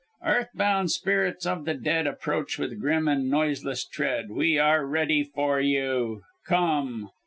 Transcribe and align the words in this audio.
Earthbound 0.25 0.89
spirits 0.89 1.45
of 1.45 1.65
the 1.65 1.75
Dead 1.75 2.07
Approach 2.07 2.57
with 2.57 2.81
grim 2.81 3.07
and 3.07 3.29
noiseless 3.29 3.85
tread 3.85 4.31
We 4.31 4.57
are 4.57 4.83
ready 4.83 5.23
for 5.23 5.59
you 5.61 6.23
Come!" 6.43 7.11